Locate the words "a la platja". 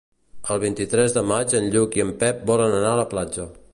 2.95-3.47